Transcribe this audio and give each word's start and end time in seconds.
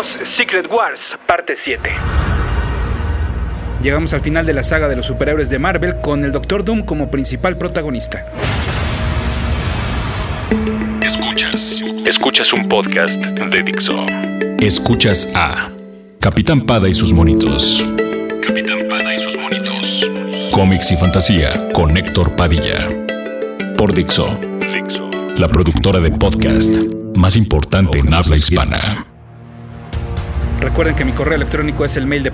Secret 0.00 0.70
Wars, 0.70 1.18
parte 1.26 1.54
7. 1.54 1.90
Llegamos 3.82 4.14
al 4.14 4.20
final 4.20 4.46
de 4.46 4.54
la 4.54 4.62
saga 4.62 4.88
de 4.88 4.96
los 4.96 5.06
superhéroes 5.06 5.50
de 5.50 5.58
Marvel 5.58 5.96
con 6.00 6.24
el 6.24 6.32
Doctor 6.32 6.64
Doom 6.64 6.82
como 6.82 7.10
principal 7.10 7.58
protagonista. 7.58 8.24
Escuchas. 11.02 11.82
Escuchas 12.06 12.52
un 12.54 12.68
podcast 12.68 13.16
de 13.16 13.62
Dixo. 13.62 14.06
Escuchas 14.58 15.30
a 15.34 15.70
Capitán 16.20 16.62
Pada 16.62 16.88
y 16.88 16.94
sus 16.94 17.12
monitos. 17.12 17.84
Capitán 18.46 18.88
Pada 18.88 19.14
y 19.14 19.18
sus 19.18 19.36
monitos. 19.36 20.10
Cómics 20.52 20.90
y 20.90 20.96
fantasía 20.96 21.68
con 21.74 21.94
Héctor 21.96 22.34
Padilla. 22.34 22.88
Por 23.76 23.94
Dixo. 23.94 24.38
La 25.36 25.48
productora 25.48 26.00
de 26.00 26.10
podcast 26.12 26.76
más 27.14 27.36
importante 27.36 27.98
en 27.98 28.14
habla 28.14 28.36
hispana. 28.36 29.11
Recuerden 30.62 30.94
que 30.94 31.04
mi 31.04 31.12
correo 31.12 31.34
electrónico 31.34 31.84
es 31.84 31.96
el 31.96 32.06
mail 32.06 32.22
de. 32.22 32.32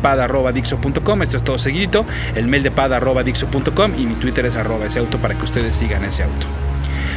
Esto 1.22 1.36
es 1.36 1.44
todo 1.44 1.58
seguidito. 1.58 2.04
El 2.34 2.46
mail 2.46 2.62
de 2.62 2.70
y 3.96 4.06
mi 4.06 4.14
Twitter 4.16 4.44
es 4.44 4.56
arroba 4.56 4.84
ese 4.84 4.98
auto 4.98 5.18
para 5.18 5.34
que 5.34 5.44
ustedes 5.44 5.74
sigan 5.74 6.04
ese 6.04 6.24
auto. 6.24 6.46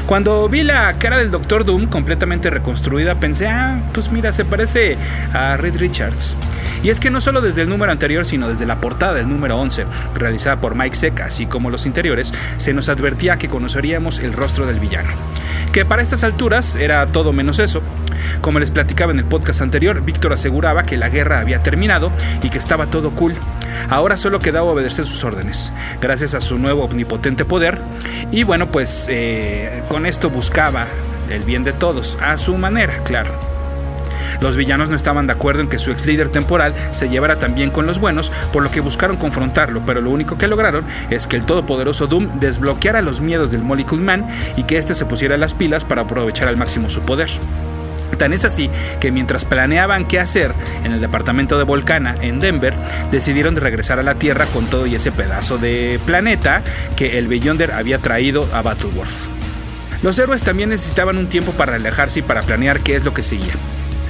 Cuando 0.05 0.47
vi 0.49 0.63
la 0.63 0.97
cara 0.97 1.17
del 1.17 1.29
Doctor 1.29 1.65
Doom 1.65 1.87
completamente 1.87 2.49
reconstruida, 2.49 3.15
pensé, 3.15 3.47
ah, 3.47 3.81
pues 3.93 4.11
mira, 4.11 4.31
se 4.31 4.45
parece 4.45 4.97
a 5.33 5.57
Reed 5.57 5.77
Richards. 5.77 6.35
Y 6.83 6.89
es 6.89 6.99
que 6.99 7.11
no 7.11 7.21
solo 7.21 7.41
desde 7.41 7.61
el 7.61 7.69
número 7.69 7.91
anterior, 7.91 8.25
sino 8.25 8.47
desde 8.47 8.65
la 8.65 8.81
portada 8.81 9.13
del 9.13 9.29
número 9.29 9.57
11, 9.57 9.85
realizada 10.15 10.59
por 10.59 10.75
Mike 10.75 10.95
Seck, 10.95 11.21
así 11.21 11.45
como 11.45 11.69
los 11.69 11.85
interiores, 11.85 12.33
se 12.57 12.73
nos 12.73 12.89
advertía 12.89 13.37
que 13.37 13.49
conoceríamos 13.49 14.19
el 14.19 14.33
rostro 14.33 14.65
del 14.65 14.79
villano. 14.79 15.09
Que 15.71 15.85
para 15.85 16.01
estas 16.01 16.23
alturas 16.23 16.75
era 16.75 17.05
todo 17.07 17.33
menos 17.33 17.59
eso. 17.59 17.81
Como 18.41 18.59
les 18.59 18.71
platicaba 18.71 19.11
en 19.11 19.19
el 19.19 19.25
podcast 19.25 19.61
anterior, 19.61 20.01
Víctor 20.01 20.33
aseguraba 20.33 20.83
que 20.83 20.97
la 20.97 21.09
guerra 21.09 21.39
había 21.39 21.59
terminado 21.59 22.11
y 22.41 22.49
que 22.49 22.57
estaba 22.57 22.87
todo 22.87 23.11
cool. 23.11 23.35
Ahora 23.89 24.17
solo 24.17 24.39
quedaba 24.39 24.69
obedecer 24.69 25.05
sus 25.05 25.23
órdenes, 25.23 25.71
gracias 26.01 26.33
a 26.33 26.41
su 26.41 26.57
nuevo 26.57 26.85
omnipotente 26.85 27.45
poder. 27.45 27.81
Y 28.31 28.43
bueno, 28.43 28.71
pues 28.71 29.07
eh, 29.09 29.83
con 29.89 30.05
esto 30.05 30.29
buscaba 30.29 30.87
el 31.29 31.43
bien 31.43 31.63
de 31.63 31.73
todos, 31.73 32.17
a 32.21 32.37
su 32.37 32.57
manera, 32.57 32.95
claro. 33.03 33.31
Los 34.41 34.57
villanos 34.57 34.89
no 34.89 34.95
estaban 34.95 35.27
de 35.27 35.33
acuerdo 35.33 35.61
en 35.61 35.69
que 35.69 35.77
su 35.77 35.91
ex 35.91 36.05
líder 36.05 36.29
temporal 36.29 36.73
se 36.91 37.09
llevara 37.09 37.37
también 37.37 37.69
con 37.69 37.85
los 37.85 37.99
buenos, 37.99 38.31
por 38.51 38.63
lo 38.63 38.71
que 38.71 38.81
buscaron 38.81 39.17
confrontarlo, 39.17 39.83
pero 39.85 40.01
lo 40.01 40.09
único 40.09 40.37
que 40.37 40.47
lograron 40.47 40.83
es 41.09 41.27
que 41.27 41.35
el 41.35 41.45
todopoderoso 41.45 42.07
Doom 42.07 42.39
desbloqueara 42.39 43.01
los 43.01 43.21
miedos 43.21 43.51
del 43.51 43.61
Molecule 43.61 44.01
Man 44.01 44.27
y 44.57 44.63
que 44.63 44.77
éste 44.77 44.95
se 44.95 45.05
pusiera 45.05 45.37
las 45.37 45.53
pilas 45.53 45.85
para 45.85 46.01
aprovechar 46.01 46.47
al 46.47 46.57
máximo 46.57 46.89
su 46.89 47.01
poder. 47.01 47.29
Tan 48.17 48.33
es 48.33 48.45
así 48.45 48.69
que 48.99 49.11
mientras 49.11 49.45
planeaban 49.45 50.05
qué 50.05 50.19
hacer 50.19 50.53
en 50.83 50.91
el 50.91 51.01
departamento 51.01 51.57
de 51.57 51.63
Volcana, 51.63 52.15
en 52.21 52.39
Denver, 52.39 52.73
decidieron 53.11 53.55
regresar 53.55 53.99
a 53.99 54.03
la 54.03 54.15
Tierra 54.15 54.45
con 54.47 54.65
todo 54.67 54.85
y 54.85 54.95
ese 54.95 55.11
pedazo 55.11 55.57
de 55.57 55.99
planeta 56.05 56.61
que 56.95 57.17
el 57.17 57.27
Beyonder 57.27 57.71
había 57.71 57.97
traído 57.97 58.47
a 58.53 58.61
Battleworth. 58.61 59.29
Los 60.03 60.17
héroes 60.17 60.43
también 60.43 60.69
necesitaban 60.69 61.17
un 61.17 61.27
tiempo 61.27 61.51
para 61.51 61.73
relajarse 61.73 62.19
y 62.19 62.23
para 62.23 62.41
planear 62.41 62.79
qué 62.79 62.95
es 62.95 63.03
lo 63.03 63.13
que 63.13 63.23
seguía. 63.23 63.53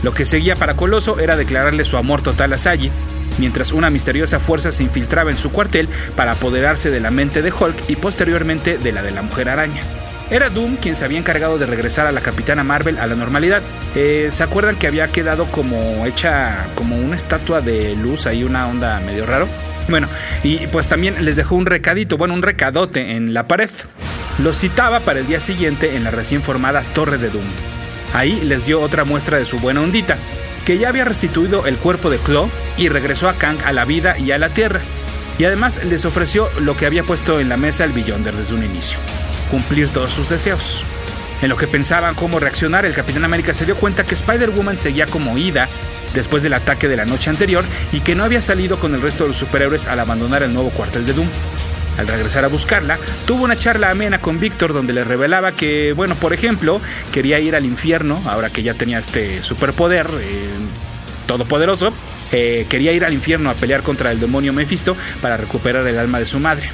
Lo 0.04 0.14
que 0.14 0.26
seguía 0.26 0.56
para 0.56 0.76
Coloso 0.76 1.20
era 1.20 1.36
declararle 1.36 1.86
su 1.86 1.98
amor 1.98 2.22
total 2.22 2.54
a 2.54 2.58
Sally, 2.58 2.92
mientras 3.38 3.72
una 3.72 3.90
misteriosa 3.90 4.40
fuerza 4.40 4.72
se 4.72 4.84
infiltraba 4.84 5.32
en 5.32 5.38
su 5.38 5.52
cuartel 5.52 5.90
para 6.16 6.34
apoderarse 6.34 6.92
de 6.92 7.02
la 7.02 7.12
mente 7.12 7.42
de 7.42 7.52
Hulk 7.52 7.90
y 7.90 7.98
posteriormente 7.98 8.78
de 8.78 8.92
la 8.92 9.04
de 9.04 9.12
la 9.12 9.22
Mujer 9.22 9.50
Araña. 9.50 10.01
Era 10.32 10.50
Doom 10.50 10.78
quien 10.78 10.96
se 10.96 11.04
había 11.04 11.20
encargado 11.20 11.58
de 11.58 11.66
regresar 11.66 12.08
a 12.08 12.12
la 12.14 12.22
Capitana 12.22 12.64
Marvel 12.64 12.98
a 13.00 13.06
la 13.06 13.16
normalidad. 13.16 13.61
Eh, 13.95 14.30
¿Se 14.32 14.44
acuerdan 14.44 14.78
que 14.78 14.88
había 14.88 15.10
quedado 15.10 15.45
como 15.48 16.05
hecha 16.05 16.67
como 16.76 16.98
una 16.98 17.17
estatua 17.17 17.60
de 17.60 17.98
luz 17.98 18.28
ahí, 18.28 18.45
una 18.45 18.67
onda 18.67 19.02
medio 19.02 19.26
raro? 19.26 19.50
Bueno, 19.89 20.08
y 20.42 20.67
pues 20.67 20.88
también 20.88 21.26
les 21.26 21.36
dejó 21.36 21.55
un 21.55 21.66
recadito, 21.66 22.16
bueno, 22.16 22.33
un 22.33 22.44
recadote 22.44 23.17
en 23.17 23.33
la 23.33 23.45
pared. 23.45 23.70
Lo 24.39 24.54
citaba 24.54 25.02
para 25.02 25.20
el 25.20 25.28
día 25.28 25.42
siguiente 25.42 25.98
en 25.98 26.05
la 26.05 26.11
recién 26.11 26.42
formada 26.42 26.82
Torre 26.94 27.17
de 27.17 27.30
Doom. 27.30 27.44
Ahí 28.14 28.39
les 28.42 28.66
dio 28.66 28.80
otra 28.80 29.04
muestra 29.04 29.38
de 29.38 29.45
su 29.45 29.60
buena 29.60 29.82
ondita, 29.82 30.17
que 30.66 30.78
ya 30.78 30.88
había 30.88 31.04
restituido 31.04 31.66
el 31.66 31.76
cuerpo 31.76 32.10
de 32.10 32.17
Claw 32.17 32.50
y 32.78 32.88
regresó 32.88 33.28
a 33.28 33.34
Kang 33.34 33.58
a 33.66 33.73
la 33.73 33.84
vida 33.84 34.17
y 34.17 34.32
a 34.32 34.38
la 34.38 34.50
Tierra. 34.50 34.80
Y 35.38 35.44
además 35.44 35.84
les 35.84 36.05
ofreció 36.05 36.50
lo 36.61 36.78
que 36.78 36.86
había 36.86 37.04
puesto 37.04 37.42
en 37.42 37.50
la 37.50 37.58
mesa 37.58 37.84
el 37.84 37.92
Beyonder 37.92 38.36
desde 38.36 38.54
un 38.54 38.64
inicio, 38.64 39.00
cumplir 39.52 39.89
todos 39.89 40.14
sus 40.14 40.30
deseos. 40.30 40.86
En 41.42 41.50
lo 41.50 41.58
que 41.58 41.67
pensaban 41.67 42.16
cómo 42.16 42.39
reaccionar, 42.39 42.86
el 42.86 42.94
Capitán 42.94 43.26
América 43.26 43.54
se 43.54 43.66
dio 43.66 43.76
cuenta 43.76 44.06
que 44.06 44.16
Spider-Woman 44.16 44.80
seguía 44.80 45.06
como 45.06 45.38
ida 45.38 45.67
después 46.14 46.42
del 46.42 46.54
ataque 46.54 46.88
de 46.88 46.98
la 46.98 47.06
noche 47.06 47.30
anterior 47.30 47.66
y 47.92 48.00
que 48.00 48.16
no 48.16 48.23
había 48.23 48.42
salido 48.42 48.80
con 48.80 48.95
el 48.95 49.02
resto 49.02 49.23
de 49.23 49.30
los 49.30 49.38
superhéroes 49.38 49.88
al 49.88 50.00
abandonar 50.00 50.44
el 50.44 50.54
nuevo 50.54 50.70
cuartel 50.70 51.06
de 51.06 51.14
Doom. 51.14 51.28
Al 51.98 52.08
regresar 52.08 52.45
a 52.45 52.48
buscarla, 52.48 52.98
tuvo 53.26 53.44
una 53.44 53.58
charla 53.58 53.90
amena 53.90 54.22
con 54.22 54.40
Víctor 54.40 54.72
donde 54.72 54.94
le 54.94 55.04
revelaba 55.04 55.52
que, 55.52 55.94
bueno, 55.94 56.16
por 56.16 56.34
ejemplo, 56.34 56.80
quería 57.11 57.40
ir 57.40 57.56
al 57.56 57.66
infierno, 57.66 58.22
ahora 58.26 58.50
que 58.50 58.64
ya 58.64 58.76
tenía 58.76 59.00
este 59.00 59.44
superpoder 59.44 60.08
eh, 60.22 60.48
todopoderoso, 61.28 61.92
eh, 62.32 62.66
quería 62.70 62.94
ir 62.94 63.04
al 63.04 63.14
infierno 63.14 63.50
a 63.50 63.56
pelear 63.56 63.84
contra 63.84 64.11
el 64.11 64.20
demonio 64.20 64.54
Mephisto 64.54 64.95
para 65.22 65.36
recuperar 65.36 65.86
el 65.86 66.00
alma 66.00 66.20
de 66.20 66.26
su 66.28 66.40
madre. 66.40 66.70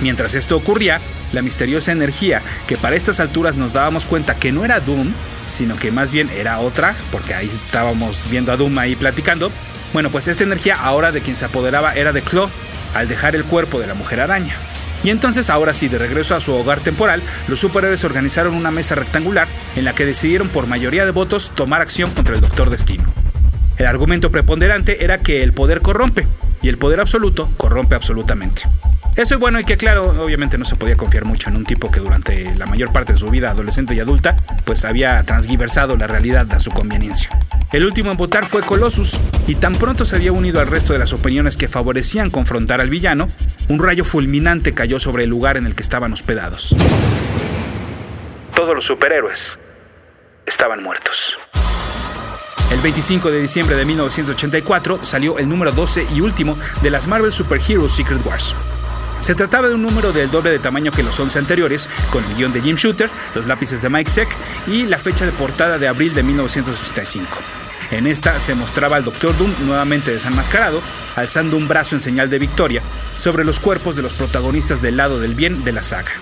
Mientras 0.00 0.34
esto 0.34 0.56
ocurría, 0.56 1.00
la 1.32 1.42
misteriosa 1.42 1.92
energía, 1.92 2.42
que 2.66 2.76
para 2.76 2.96
estas 2.96 3.20
alturas 3.20 3.56
nos 3.56 3.72
dábamos 3.72 4.06
cuenta 4.06 4.36
que 4.36 4.52
no 4.52 4.64
era 4.64 4.80
Doom, 4.80 5.12
sino 5.46 5.76
que 5.76 5.90
más 5.90 6.12
bien 6.12 6.30
era 6.36 6.60
otra, 6.60 6.94
porque 7.10 7.34
ahí 7.34 7.46
estábamos 7.46 8.24
viendo 8.30 8.52
a 8.52 8.56
Doom 8.56 8.78
ahí 8.78 8.94
platicando, 8.94 9.50
bueno, 9.92 10.10
pues 10.10 10.28
esta 10.28 10.44
energía 10.44 10.76
ahora 10.80 11.12
de 11.12 11.22
quien 11.22 11.36
se 11.36 11.46
apoderaba 11.46 11.94
era 11.94 12.12
de 12.12 12.22
Claw, 12.22 12.48
al 12.94 13.08
dejar 13.08 13.34
el 13.34 13.44
cuerpo 13.44 13.80
de 13.80 13.86
la 13.86 13.94
mujer 13.94 14.20
araña. 14.20 14.54
Y 15.02 15.10
entonces, 15.10 15.48
ahora 15.48 15.74
sí, 15.74 15.88
de 15.88 15.98
regreso 15.98 16.34
a 16.34 16.40
su 16.40 16.52
hogar 16.52 16.80
temporal, 16.80 17.22
los 17.46 17.60
superhéroes 17.60 18.04
organizaron 18.04 18.54
una 18.54 18.70
mesa 18.70 18.96
rectangular 18.96 19.46
en 19.76 19.84
la 19.84 19.94
que 19.94 20.04
decidieron 20.04 20.48
por 20.48 20.66
mayoría 20.66 21.04
de 21.04 21.12
votos 21.12 21.52
tomar 21.54 21.80
acción 21.80 22.10
contra 22.10 22.34
el 22.34 22.40
Doctor 22.40 22.70
Destino. 22.70 23.04
El 23.76 23.86
argumento 23.86 24.30
preponderante 24.30 25.04
era 25.04 25.18
que 25.18 25.42
el 25.42 25.52
poder 25.52 25.82
corrompe, 25.82 26.26
y 26.62 26.68
el 26.68 26.78
poder 26.78 27.00
absoluto 27.00 27.48
corrompe 27.56 27.94
absolutamente. 27.94 28.62
Eso 29.16 29.34
es 29.34 29.40
bueno 29.40 29.58
y 29.58 29.64
que 29.64 29.76
claro, 29.76 30.10
obviamente 30.22 30.58
no 30.58 30.64
se 30.64 30.76
podía 30.76 30.96
confiar 30.96 31.24
mucho 31.24 31.48
en 31.48 31.56
un 31.56 31.64
tipo 31.64 31.90
que 31.90 32.00
durante 32.00 32.54
la 32.54 32.66
mayor 32.66 32.92
parte 32.92 33.14
de 33.14 33.18
su 33.18 33.28
vida 33.28 33.50
adolescente 33.50 33.94
y 33.94 34.00
adulta, 34.00 34.36
pues 34.64 34.84
había 34.84 35.22
transgiversado 35.24 35.96
la 35.96 36.06
realidad 36.06 36.46
a 36.52 36.60
su 36.60 36.70
conveniencia. 36.70 37.30
El 37.72 37.84
último 37.84 38.10
en 38.10 38.16
votar 38.16 38.48
fue 38.48 38.62
Colossus, 38.62 39.18
y 39.46 39.56
tan 39.56 39.74
pronto 39.74 40.04
se 40.04 40.16
había 40.16 40.32
unido 40.32 40.60
al 40.60 40.68
resto 40.68 40.92
de 40.92 40.98
las 40.98 41.12
opiniones 41.12 41.56
que 41.56 41.68
favorecían 41.68 42.30
confrontar 42.30 42.80
al 42.80 42.90
villano, 42.90 43.30
un 43.68 43.82
rayo 43.82 44.04
fulminante 44.04 44.72
cayó 44.72 44.98
sobre 44.98 45.24
el 45.24 45.30
lugar 45.30 45.56
en 45.56 45.66
el 45.66 45.74
que 45.74 45.82
estaban 45.82 46.12
hospedados. 46.12 46.74
Todos 48.54 48.74
los 48.74 48.84
superhéroes 48.84 49.58
estaban 50.46 50.82
muertos. 50.82 51.36
El 52.70 52.80
25 52.80 53.30
de 53.30 53.40
diciembre 53.40 53.76
de 53.76 53.84
1984 53.84 55.04
salió 55.04 55.38
el 55.38 55.48
número 55.48 55.72
12 55.72 56.06
y 56.14 56.20
último 56.20 56.56
de 56.82 56.90
las 56.90 57.06
Marvel 57.06 57.32
Super 57.32 57.60
Heroes 57.66 57.92
Secret 57.92 58.24
Wars. 58.26 58.54
Se 59.20 59.34
trataba 59.34 59.68
de 59.68 59.74
un 59.74 59.82
número 59.82 60.12
del 60.12 60.30
doble 60.30 60.50
de 60.50 60.58
tamaño 60.58 60.90
que 60.90 61.02
los 61.02 61.18
11 61.18 61.38
anteriores, 61.38 61.88
con 62.10 62.24
el 62.24 62.34
guion 62.36 62.52
de 62.52 62.62
Jim 62.62 62.76
Shooter, 62.76 63.10
los 63.34 63.46
lápices 63.46 63.82
de 63.82 63.90
Mike 63.90 64.10
Seck 64.10 64.28
y 64.66 64.86
la 64.86 64.98
fecha 64.98 65.26
de 65.26 65.32
portada 65.32 65.78
de 65.78 65.88
abril 65.88 66.14
de 66.14 66.22
1985. 66.22 67.38
En 67.90 68.06
esta 68.06 68.38
se 68.38 68.54
mostraba 68.54 68.96
al 68.96 69.04
Doctor 69.04 69.36
Doom 69.36 69.54
nuevamente 69.66 70.12
desenmascarado, 70.12 70.82
alzando 71.16 71.56
un 71.56 71.68
brazo 71.68 71.94
en 71.94 72.02
señal 72.02 72.28
de 72.28 72.38
victoria 72.38 72.82
sobre 73.16 73.44
los 73.44 73.60
cuerpos 73.60 73.96
de 73.96 74.02
los 74.02 74.12
protagonistas 74.12 74.82
del 74.82 74.98
lado 74.98 75.20
del 75.20 75.34
bien 75.34 75.64
de 75.64 75.72
la 75.72 75.82
saga. 75.82 76.12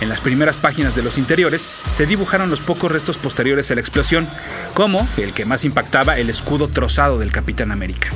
En 0.00 0.08
las 0.08 0.20
primeras 0.20 0.58
páginas 0.58 0.94
de 0.94 1.02
los 1.02 1.16
interiores 1.16 1.68
se 1.90 2.06
dibujaron 2.06 2.50
los 2.50 2.60
pocos 2.60 2.90
restos 2.90 3.18
posteriores 3.18 3.70
a 3.70 3.74
la 3.74 3.80
explosión, 3.80 4.28
como 4.74 5.08
el 5.16 5.32
que 5.32 5.46
más 5.46 5.64
impactaba 5.64 6.18
el 6.18 6.28
escudo 6.28 6.68
trozado 6.68 7.18
del 7.18 7.32
Capitán 7.32 7.72
América. 7.72 8.10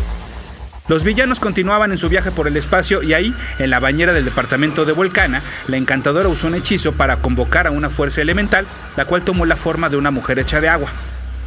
Los 0.91 1.05
villanos 1.05 1.39
continuaban 1.39 1.93
en 1.93 1.99
su 1.99 2.09
viaje 2.09 2.33
por 2.33 2.49
el 2.49 2.57
espacio 2.57 3.01
y 3.05 3.15
ahí, 3.15 3.33
en 3.61 3.71
la 3.71 3.79
bañera 3.79 4.13
del 4.13 4.25
departamento 4.25 4.85
de 4.85 4.91
Volcana, 4.91 5.41
la 5.69 5.77
encantadora 5.77 6.27
usó 6.27 6.49
un 6.49 6.57
hechizo 6.57 6.95
para 6.95 7.19
convocar 7.19 7.69
a 7.69 7.71
una 7.71 7.91
fuerza 7.91 8.23
elemental, 8.23 8.67
la 8.97 9.05
cual 9.05 9.23
tomó 9.23 9.47
la 9.47 9.55
forma 9.55 9.89
de 9.89 9.97
una 9.97 10.11
mujer 10.11 10.41
hecha 10.41 10.61
de 10.61 10.69
agua. 10.69 10.91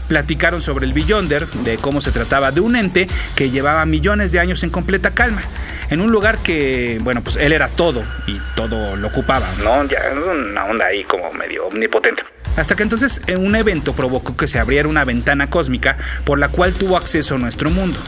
Platicaron 0.07 0.61
sobre 0.61 0.85
el 0.85 0.93
Beyonder, 0.93 1.45
de 1.45 1.75
cómo 1.75 1.99
se 1.99 2.13
trataba 2.13 2.51
de 2.51 2.61
un 2.61 2.77
ente 2.77 3.05
que 3.35 3.49
llevaba 3.49 3.85
millones 3.85 4.31
de 4.31 4.39
años 4.39 4.63
en 4.63 4.69
completa 4.69 5.11
calma, 5.11 5.41
en 5.89 5.99
un 5.99 6.09
lugar 6.09 6.37
que, 6.37 6.99
bueno, 7.01 7.21
pues 7.21 7.35
él 7.35 7.51
era 7.51 7.67
todo 7.67 8.05
y 8.27 8.39
todo 8.55 8.95
lo 8.95 9.09
ocupaba, 9.09 9.49
¿no? 9.61 9.83
Ya 9.89 10.03
una 10.13 10.63
onda 10.67 10.85
ahí 10.85 11.03
como 11.03 11.33
medio 11.33 11.67
omnipotente. 11.67 12.23
Hasta 12.55 12.77
que 12.77 12.83
entonces 12.83 13.19
en 13.27 13.45
un 13.45 13.57
evento 13.57 13.93
provocó 13.93 14.37
que 14.37 14.47
se 14.47 14.57
abriera 14.57 14.87
una 14.87 15.03
ventana 15.03 15.49
cósmica 15.49 15.97
por 16.23 16.39
la 16.39 16.47
cual 16.47 16.71
tuvo 16.75 16.95
acceso 16.95 17.35
a 17.35 17.39
nuestro 17.39 17.69
mundo. 17.71 17.99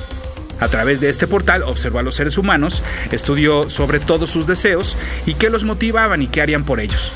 A 0.59 0.67
través 0.67 0.99
de 0.99 1.09
este 1.09 1.27
portal 1.27 1.63
observó 1.63 1.99
a 1.99 2.03
los 2.03 2.15
seres 2.15 2.37
humanos, 2.37 2.81
estudió 3.11 3.69
sobre 3.69 3.99
todos 3.99 4.29
sus 4.29 4.47
deseos 4.47 4.97
y 5.25 5.33
qué 5.33 5.49
los 5.49 5.63
motivaban 5.63 6.21
y 6.21 6.27
qué 6.27 6.41
harían 6.41 6.63
por 6.63 6.79
ellos. 6.79 7.11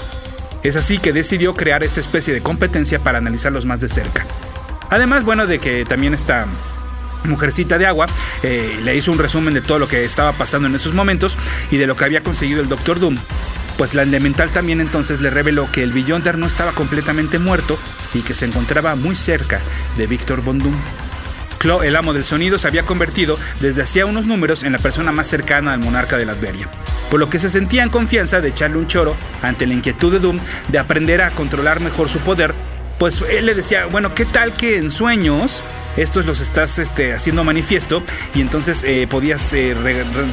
Es 0.63 0.75
así 0.75 0.97
que 0.97 1.13
decidió 1.13 1.53
crear 1.53 1.83
esta 1.83 2.01
especie 2.01 2.33
de 2.33 2.41
competencia 2.41 2.99
para 2.99 3.19
analizarlos 3.19 3.65
más 3.65 3.79
de 3.79 3.87
cerca. 3.87 4.25
Además, 4.89 5.23
bueno, 5.23 5.47
de 5.47 5.59
que 5.59 5.85
también 5.85 6.13
esta 6.13 6.47
Mujercita 7.23 7.77
de 7.77 7.85
Agua 7.85 8.07
eh, 8.43 8.79
le 8.83 8.95
hizo 8.95 9.11
un 9.11 9.19
resumen 9.19 9.53
de 9.53 9.61
todo 9.61 9.79
lo 9.79 9.87
que 9.87 10.03
estaba 10.03 10.33
pasando 10.33 10.67
en 10.67 10.75
esos 10.75 10.93
momentos 10.93 11.37
y 11.71 11.77
de 11.77 11.87
lo 11.87 11.95
que 11.95 12.05
había 12.05 12.23
conseguido 12.23 12.61
el 12.61 12.69
Doctor 12.69 12.99
Doom. 12.99 13.17
Pues 13.77 13.93
la 13.93 14.03
elemental 14.03 14.49
también 14.49 14.81
entonces 14.81 15.21
le 15.21 15.29
reveló 15.29 15.71
que 15.71 15.83
el 15.83 15.93
Beyonder 15.93 16.37
no 16.37 16.47
estaba 16.47 16.73
completamente 16.73 17.39
muerto 17.39 17.77
y 18.13 18.21
que 18.21 18.33
se 18.33 18.45
encontraba 18.45 18.95
muy 18.95 19.15
cerca 19.15 19.61
de 19.97 20.07
Victor 20.07 20.41
Von. 20.41 20.59
Clo, 21.59 21.83
el 21.83 21.95
amo 21.95 22.13
del 22.13 22.23
sonido, 22.23 22.57
se 22.57 22.67
había 22.67 22.83
convertido 22.83 23.37
desde 23.59 23.83
hacía 23.83 24.05
unos 24.05 24.25
números 24.25 24.63
en 24.63 24.71
la 24.71 24.79
persona 24.79 25.11
más 25.11 25.27
cercana 25.27 25.73
al 25.73 25.79
monarca 25.79 26.17
de 26.17 26.25
Latveria, 26.25 26.69
por 27.11 27.19
lo 27.19 27.29
que 27.29 27.37
se 27.37 27.49
sentía 27.49 27.83
en 27.83 27.89
confianza 27.89 28.41
de 28.41 28.49
echarle 28.49 28.77
un 28.77 28.87
choro 28.87 29.15
ante 29.41 29.67
la 29.67 29.73
inquietud 29.73 30.11
de 30.11 30.19
Doom 30.19 30.39
de 30.69 30.79
aprender 30.79 31.21
a 31.21 31.31
controlar 31.31 31.81
mejor 31.81 32.09
su 32.09 32.19
poder 32.19 32.55
pues 32.99 33.23
él 33.29 33.45
le 33.45 33.55
decía, 33.55 33.85
bueno, 33.85 34.13
¿qué 34.13 34.25
tal 34.25 34.53
que 34.53 34.75
en 34.75 34.91
sueños 34.91 35.63
estos 35.95 36.25
los 36.25 36.41
estás 36.41 36.79
este, 36.79 37.13
haciendo 37.13 37.45
manifiesto 37.45 38.03
y 38.35 38.41
entonces 38.41 38.83
eh, 38.83 39.07
podías 39.09 39.53
eh, 39.53 39.73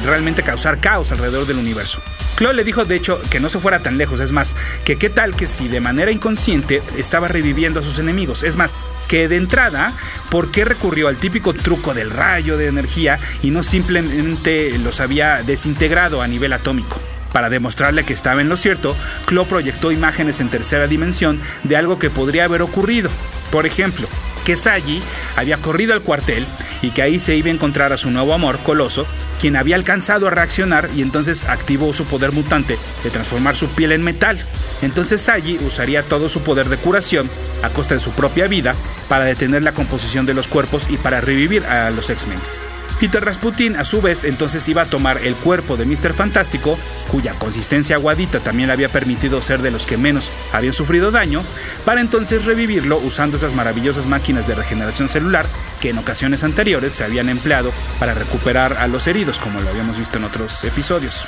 realmente 0.05 0.43
causar 0.43 0.81
caos 0.81 1.13
alrededor 1.13 1.47
del 1.47 1.59
universo? 1.59 2.01
Chloe 2.35 2.53
le 2.53 2.65
dijo, 2.65 2.83
de 2.83 2.95
hecho, 2.95 3.21
que 3.31 3.39
no 3.39 3.47
se 3.47 3.59
fuera 3.59 3.79
tan 3.79 3.97
lejos, 3.97 4.19
es 4.19 4.33
más, 4.33 4.57
que 4.83 4.97
qué 4.97 5.09
tal 5.09 5.33
que 5.33 5.47
si 5.47 5.69
de 5.69 5.79
manera 5.79 6.11
inconsciente 6.11 6.83
estaba 6.97 7.29
reviviendo 7.29 7.79
a 7.79 7.83
sus 7.83 7.99
enemigos, 7.99 8.43
es 8.43 8.57
más, 8.57 8.75
que 9.07 9.27
de 9.27 9.37
entrada, 9.37 9.93
¿por 10.29 10.51
qué 10.51 10.65
recurrió 10.65 11.07
al 11.07 11.17
típico 11.17 11.53
truco 11.53 11.93
del 11.93 12.11
rayo 12.11 12.57
de 12.57 12.67
energía 12.67 13.19
y 13.41 13.51
no 13.51 13.63
simplemente 13.63 14.77
los 14.79 14.99
había 14.99 15.43
desintegrado 15.43 16.21
a 16.21 16.27
nivel 16.27 16.53
atómico? 16.53 16.99
Para 17.31 17.49
demostrarle 17.49 18.03
que 18.03 18.13
estaba 18.13 18.41
en 18.41 18.49
lo 18.49 18.57
cierto, 18.57 18.95
Klo 19.25 19.45
proyectó 19.45 19.91
imágenes 19.91 20.39
en 20.39 20.49
tercera 20.49 20.87
dimensión 20.87 21.39
de 21.63 21.77
algo 21.77 21.99
que 21.99 22.09
podría 22.09 22.45
haber 22.45 22.61
ocurrido. 22.61 23.09
Por 23.51 23.65
ejemplo, 23.65 24.07
que 24.45 24.55
Sagi 24.57 25.01
había 25.35 25.57
corrido 25.57 25.93
al 25.93 26.01
cuartel 26.01 26.45
y 26.81 26.91
que 26.91 27.01
ahí 27.01 27.19
se 27.19 27.35
iba 27.35 27.49
a 27.49 27.53
encontrar 27.53 27.93
a 27.93 27.97
su 27.97 28.09
nuevo 28.09 28.33
amor, 28.33 28.59
Coloso, 28.59 29.05
quien 29.39 29.55
había 29.55 29.75
alcanzado 29.75 30.27
a 30.27 30.31
reaccionar 30.31 30.89
y 30.95 31.01
entonces 31.01 31.45
activó 31.45 31.93
su 31.93 32.05
poder 32.05 32.31
mutante 32.31 32.77
de 33.03 33.09
transformar 33.09 33.55
su 33.55 33.67
piel 33.69 33.91
en 33.91 34.03
metal. 34.03 34.37
Entonces 34.81 35.21
Sagi 35.21 35.57
usaría 35.65 36.03
todo 36.03 36.29
su 36.29 36.41
poder 36.41 36.69
de 36.69 36.77
curación 36.77 37.29
a 37.63 37.69
costa 37.69 37.93
de 37.93 37.99
su 37.99 38.11
propia 38.11 38.47
vida 38.47 38.75
para 39.09 39.25
detener 39.25 39.63
la 39.63 39.73
composición 39.73 40.25
de 40.25 40.33
los 40.33 40.47
cuerpos 40.47 40.87
y 40.89 40.97
para 40.97 41.21
revivir 41.21 41.63
a 41.65 41.89
los 41.91 42.09
X-Men. 42.09 42.66
Peter 42.99 43.23
Rasputin 43.23 43.75
a 43.75 43.85
su 43.85 44.01
vez 44.01 44.23
entonces 44.23 44.67
iba 44.67 44.81
a 44.81 44.85
tomar 44.87 45.19
el 45.23 45.35
cuerpo 45.35 45.77
de 45.77 45.85
Mr. 45.85 46.13
Fantástico, 46.13 46.79
cuya 47.09 47.35
consistencia 47.35 47.95
aguadita 47.95 48.39
también 48.39 48.67
le 48.67 48.73
había 48.73 48.89
permitido 48.89 49.41
ser 49.41 49.61
de 49.61 49.69
los 49.69 49.85
que 49.85 49.97
menos 49.97 50.31
habían 50.51 50.73
sufrido 50.73 51.11
daño, 51.11 51.43
para 51.85 52.01
entonces 52.01 52.45
revivirlo 52.45 52.97
usando 52.97 53.37
esas 53.37 53.53
maravillosas 53.53 54.07
máquinas 54.07 54.47
de 54.47 54.55
regeneración 54.55 55.09
celular 55.09 55.45
que 55.79 55.91
en 55.91 55.99
ocasiones 55.99 56.43
anteriores 56.43 56.93
se 56.93 57.03
habían 57.03 57.29
empleado 57.29 57.71
para 57.99 58.15
recuperar 58.15 58.73
a 58.73 58.87
los 58.87 59.05
heridos, 59.05 59.37
como 59.37 59.59
lo 59.59 59.69
habíamos 59.69 59.99
visto 59.99 60.17
en 60.17 60.23
otros 60.23 60.63
episodios. 60.63 61.25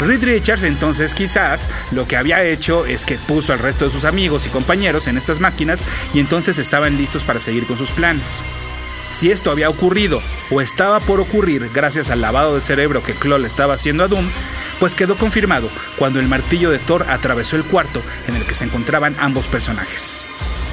Reed 0.00 0.24
Richards 0.24 0.64
entonces 0.64 1.14
quizás 1.14 1.68
lo 1.92 2.08
que 2.08 2.16
había 2.16 2.42
hecho 2.42 2.86
es 2.86 3.04
que 3.04 3.18
puso 3.18 3.52
al 3.52 3.60
resto 3.60 3.84
de 3.84 3.92
sus 3.92 4.04
amigos 4.04 4.46
y 4.46 4.48
compañeros 4.48 5.06
en 5.06 5.16
estas 5.16 5.38
máquinas 5.38 5.84
y 6.12 6.18
entonces 6.18 6.58
estaban 6.58 6.96
listos 6.96 7.22
para 7.22 7.38
seguir 7.38 7.66
con 7.66 7.78
sus 7.78 7.92
planes. 7.92 8.42
Si 9.12 9.30
esto 9.30 9.50
había 9.50 9.68
ocurrido 9.68 10.22
o 10.50 10.62
estaba 10.62 10.98
por 10.98 11.20
ocurrir 11.20 11.70
gracias 11.72 12.10
al 12.10 12.22
lavado 12.22 12.54
de 12.54 12.62
cerebro 12.62 13.02
que 13.02 13.14
Claw 13.14 13.38
le 13.38 13.46
estaba 13.46 13.74
haciendo 13.74 14.02
a 14.02 14.08
Doom, 14.08 14.24
pues 14.80 14.94
quedó 14.94 15.16
confirmado 15.16 15.68
cuando 15.98 16.18
el 16.18 16.28
martillo 16.28 16.70
de 16.70 16.78
Thor 16.78 17.04
atravesó 17.08 17.56
el 17.56 17.64
cuarto 17.64 18.02
en 18.26 18.36
el 18.36 18.44
que 18.44 18.54
se 18.54 18.64
encontraban 18.64 19.14
ambos 19.20 19.46
personajes. 19.48 20.24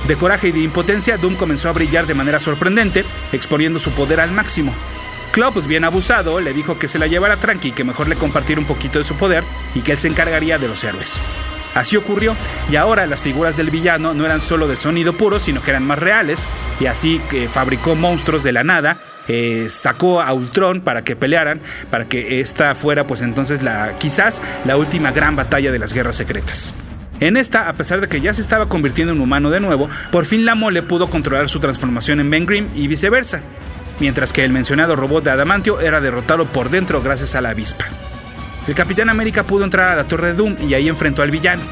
De 0.08 0.16
coraje 0.16 0.48
y 0.48 0.52
de 0.54 0.62
impotencia, 0.62 1.18
Doom 1.18 1.36
comenzó 1.36 1.68
a 1.68 1.74
brillar 1.74 2.08
de 2.08 2.14
manera 2.14 2.40
sorprendente, 2.40 3.04
exponiendo 3.34 3.78
su 3.78 3.92
poder 3.92 4.22
al 4.22 4.32
máximo. 4.32 4.74
Claw, 5.34 5.52
pues 5.52 5.68
bien 5.68 5.84
abusado, 5.84 6.40
le 6.40 6.54
dijo 6.54 6.80
que 6.80 6.88
se 6.88 6.98
la 6.98 7.08
llevara 7.08 7.36
tranqui, 7.36 7.74
que 7.74 7.84
mejor 7.84 8.08
le 8.08 8.16
compartiera 8.16 8.62
un 8.62 8.68
poquito 8.68 9.00
de 9.00 9.06
su 9.06 9.16
poder 9.16 9.44
y 9.76 9.82
que 9.82 9.92
él 9.92 9.98
se 9.98 10.08
encargaría 10.08 10.58
de 10.58 10.70
los 10.70 10.82
héroes. 10.86 11.20
Así 11.76 11.96
ocurrió, 11.98 12.36
y 12.72 12.76
ahora 12.76 13.06
las 13.06 13.22
figuras 13.22 13.56
del 13.56 13.70
villano 13.70 14.14
no 14.14 14.26
eran 14.26 14.42
solo 14.42 14.68
de 14.68 14.76
sonido 14.76 15.14
puro, 15.14 15.40
sino 15.40 15.62
que 15.62 15.72
eran 15.72 15.86
más 15.86 16.00
reales, 16.00 16.48
y 16.80 16.88
así 16.88 17.22
que 17.30 17.48
fabricó 17.48 17.96
monstruos 17.96 18.44
de 18.44 18.52
la 18.52 18.64
nada, 18.64 18.98
eh, 19.28 19.68
sacó 19.70 20.22
a 20.22 20.34
Ultron 20.34 20.82
para 20.82 21.04
que 21.04 21.16
pelearan, 21.16 21.62
para 21.92 22.08
que 22.08 22.40
esta 22.40 22.74
fuera 22.74 23.06
pues 23.06 23.22
entonces 23.22 23.62
la 23.62 23.96
quizás 24.00 24.42
la 24.66 24.76
última 24.76 25.12
gran 25.12 25.36
batalla 25.36 25.72
de 25.72 25.78
las 25.78 25.94
guerras 25.94 26.16
secretas. 26.16 26.74
En 27.20 27.38
esta, 27.38 27.70
a 27.70 27.74
pesar 27.74 28.02
de 28.02 28.08
que 28.08 28.22
ya 28.22 28.34
se 28.34 28.42
estaba 28.42 28.68
convirtiendo 28.68 29.14
en 29.14 29.22
humano 29.22 29.52
de 29.52 29.60
nuevo, 29.60 29.88
por 30.12 30.26
fin 30.26 30.46
la 30.46 30.56
mole 30.56 30.82
pudo 30.82 31.10
controlar 31.10 31.50
su 31.50 31.60
transformación 31.60 32.20
en 32.20 32.30
Ben 32.32 32.48
Grimm 32.48 32.70
y 32.74 32.88
viceversa, 32.88 33.42
mientras 34.00 34.34
que 34.34 34.44
el 34.44 34.52
mencionado 34.52 34.96
robot 34.96 35.24
de 35.24 35.32
Adamantio 35.32 35.80
era 35.80 36.02
derrotado 36.02 36.46
por 36.46 36.72
dentro 36.72 37.04
gracias 37.04 37.36
a 37.36 37.42
la 37.42 37.50
avispa. 37.50 37.86
El 38.68 38.76
Capitán 38.76 39.10
América 39.10 39.44
pudo 39.44 39.64
entrar 39.64 39.90
a 39.90 39.96
la 39.96 40.08
Torre 40.08 40.28
de 40.28 40.34
Doom 40.34 40.58
y 40.68 40.74
ahí 40.74 40.90
enfrentó 40.90 41.22
al 41.22 41.32
villano. 41.32 41.64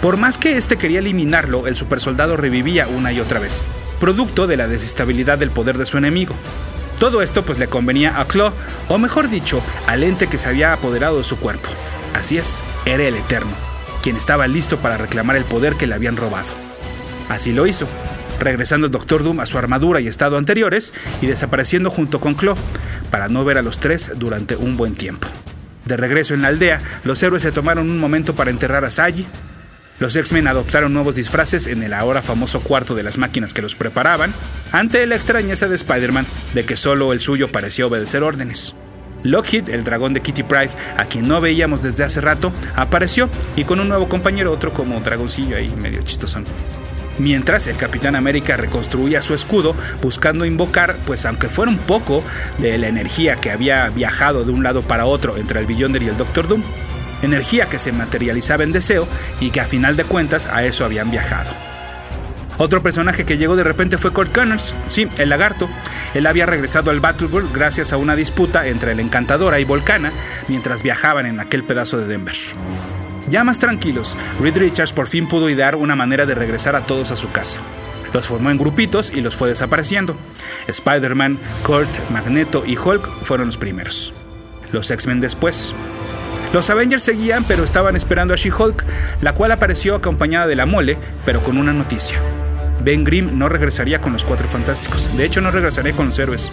Por 0.00 0.16
más 0.16 0.38
que 0.38 0.56
este 0.56 0.76
quería 0.76 0.98
eliminarlo, 0.98 1.68
el 1.68 1.76
supersoldado 1.76 2.36
revivía 2.36 2.88
una 2.88 3.12
y 3.12 3.20
otra 3.20 3.38
vez, 3.38 3.64
producto 4.00 4.48
de 4.48 4.56
la 4.56 4.66
desestabilidad 4.66 5.38
del 5.38 5.52
poder 5.52 5.78
de 5.78 5.86
su 5.86 5.98
enemigo. 5.98 6.34
Todo 6.98 7.22
esto 7.22 7.44
pues 7.44 7.58
le 7.58 7.68
convenía 7.68 8.20
a 8.20 8.26
Claw, 8.26 8.52
o 8.88 8.98
mejor 8.98 9.28
dicho, 9.28 9.62
al 9.86 10.02
ente 10.02 10.26
que 10.26 10.38
se 10.38 10.48
había 10.48 10.72
apoderado 10.72 11.18
de 11.18 11.24
su 11.24 11.36
cuerpo. 11.36 11.68
Así 12.14 12.38
es, 12.38 12.62
era 12.84 13.04
el 13.04 13.14
Eterno, 13.14 13.52
quien 14.02 14.16
estaba 14.16 14.48
listo 14.48 14.78
para 14.78 14.98
reclamar 14.98 15.36
el 15.36 15.44
poder 15.44 15.76
que 15.76 15.86
le 15.86 15.94
habían 15.94 16.16
robado. 16.16 16.48
Así 17.28 17.52
lo 17.52 17.66
hizo, 17.66 17.86
regresando 18.40 18.86
el 18.86 18.92
Doctor 18.92 19.22
Doom 19.22 19.40
a 19.40 19.46
su 19.46 19.58
armadura 19.58 20.00
y 20.00 20.08
estado 20.08 20.36
anteriores 20.36 20.92
y 21.20 21.26
desapareciendo 21.26 21.90
junto 21.90 22.20
con 22.20 22.34
Claw, 22.34 22.56
para 23.10 23.28
no 23.28 23.44
ver 23.44 23.58
a 23.58 23.62
los 23.62 23.78
tres 23.78 24.12
durante 24.16 24.56
un 24.56 24.76
buen 24.76 24.94
tiempo. 24.94 25.28
De 25.84 25.96
regreso 25.96 26.34
en 26.34 26.42
la 26.42 26.48
aldea, 26.48 26.80
los 27.04 27.22
héroes 27.22 27.42
se 27.42 27.52
tomaron 27.52 27.90
un 27.90 27.98
momento 27.98 28.34
para 28.34 28.50
enterrar 28.50 28.84
a 28.84 28.90
Sagi. 28.90 29.26
Los 29.98 30.16
X-Men 30.16 30.46
adoptaron 30.46 30.92
nuevos 30.92 31.14
disfraces 31.14 31.66
en 31.66 31.82
el 31.82 31.92
ahora 31.92 32.22
famoso 32.22 32.60
cuarto 32.60 32.94
de 32.94 33.02
las 33.02 33.18
máquinas 33.18 33.52
que 33.52 33.62
los 33.62 33.76
preparaban, 33.76 34.32
ante 34.72 35.06
la 35.06 35.16
extrañeza 35.16 35.68
de 35.68 35.76
Spider-Man 35.76 36.26
de 36.54 36.64
que 36.64 36.76
solo 36.76 37.12
el 37.12 37.20
suyo 37.20 37.52
parecía 37.52 37.86
obedecer 37.86 38.22
órdenes. 38.22 38.74
Lockheed, 39.22 39.68
el 39.68 39.84
dragón 39.84 40.14
de 40.14 40.20
Kitty 40.20 40.42
Pride, 40.42 40.70
a 40.96 41.04
quien 41.04 41.28
no 41.28 41.40
veíamos 41.40 41.82
desde 41.82 42.04
hace 42.04 42.20
rato, 42.20 42.52
apareció 42.74 43.28
y 43.56 43.64
con 43.64 43.78
un 43.78 43.88
nuevo 43.88 44.08
compañero, 44.08 44.50
otro 44.50 44.72
como 44.72 45.00
dragoncillo 45.00 45.56
ahí 45.56 45.68
medio 45.68 46.02
chistosón. 46.02 46.44
Mientras 47.18 47.66
el 47.66 47.76
Capitán 47.76 48.16
América 48.16 48.56
reconstruía 48.56 49.22
su 49.22 49.34
escudo, 49.34 49.74
buscando 50.00 50.44
invocar, 50.44 50.96
pues 51.04 51.26
aunque 51.26 51.48
fuera 51.48 51.70
un 51.70 51.78
poco, 51.78 52.22
de 52.58 52.78
la 52.78 52.88
energía 52.88 53.36
que 53.36 53.50
había 53.50 53.88
viajado 53.90 54.44
de 54.44 54.52
un 54.52 54.62
lado 54.62 54.82
para 54.82 55.06
otro 55.06 55.36
entre 55.36 55.60
el 55.60 55.66
Beyonder 55.66 56.02
y 56.02 56.08
el 56.08 56.16
Doctor 56.16 56.48
Doom. 56.48 56.62
Energía 57.22 57.66
que 57.66 57.78
se 57.78 57.92
materializaba 57.92 58.64
en 58.64 58.72
deseo 58.72 59.06
y 59.40 59.50
que 59.50 59.60
a 59.60 59.64
final 59.64 59.96
de 59.96 60.04
cuentas 60.04 60.48
a 60.48 60.64
eso 60.64 60.84
habían 60.84 61.10
viajado. 61.10 61.50
Otro 62.58 62.82
personaje 62.82 63.24
que 63.24 63.38
llegó 63.38 63.56
de 63.56 63.64
repente 63.64 63.98
fue 63.98 64.12
Kurt 64.12 64.32
Connors, 64.32 64.74
sí, 64.86 65.08
el 65.18 65.30
lagarto. 65.30 65.68
Él 66.14 66.26
había 66.26 66.46
regresado 66.46 66.90
al 66.90 67.00
Battleworld 67.00 67.52
gracias 67.52 67.92
a 67.92 67.96
una 67.96 68.14
disputa 68.16 68.66
entre 68.66 68.94
la 68.94 69.02
Encantadora 69.02 69.58
y 69.58 69.64
Volcana 69.64 70.12
mientras 70.48 70.82
viajaban 70.82 71.26
en 71.26 71.40
aquel 71.40 71.62
pedazo 71.62 71.98
de 71.98 72.06
Denver. 72.06 72.36
Ya 73.28 73.44
más 73.44 73.58
tranquilos, 73.58 74.16
Reed 74.40 74.56
Richards 74.56 74.92
por 74.92 75.08
fin 75.08 75.28
pudo 75.28 75.48
idear 75.48 75.76
una 75.76 75.96
manera 75.96 76.26
de 76.26 76.34
regresar 76.34 76.76
a 76.76 76.84
todos 76.86 77.10
a 77.10 77.16
su 77.16 77.30
casa. 77.30 77.58
Los 78.12 78.26
formó 78.26 78.50
en 78.50 78.58
grupitos 78.58 79.10
y 79.14 79.20
los 79.20 79.36
fue 79.36 79.48
desapareciendo. 79.48 80.16
Spider-Man, 80.66 81.38
Kurt, 81.64 81.88
Magneto 82.10 82.64
y 82.66 82.76
Hulk 82.76 83.08
fueron 83.22 83.46
los 83.46 83.56
primeros. 83.56 84.12
Los 84.70 84.90
X-Men 84.90 85.20
después. 85.20 85.74
Los 86.52 86.68
Avengers 86.68 87.02
seguían, 87.02 87.44
pero 87.44 87.64
estaban 87.64 87.96
esperando 87.96 88.34
a 88.34 88.36
She-Hulk, 88.36 88.84
la 89.22 89.32
cual 89.32 89.52
apareció 89.52 89.94
acompañada 89.94 90.46
de 90.46 90.56
la 90.56 90.66
mole, 90.66 90.98
pero 91.24 91.42
con 91.42 91.56
una 91.56 91.72
noticia. 91.72 92.20
Ben 92.84 93.04
Grimm 93.04 93.38
no 93.38 93.48
regresaría 93.48 94.00
con 94.00 94.12
los 94.12 94.24
Cuatro 94.24 94.46
Fantásticos. 94.46 95.16
De 95.16 95.24
hecho, 95.24 95.40
no 95.40 95.50
regresaría 95.50 95.94
con 95.94 96.06
los 96.06 96.18
héroes. 96.18 96.52